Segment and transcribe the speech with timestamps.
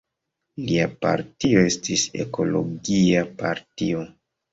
[0.69, 4.03] Lia partio estis Ekologia partio.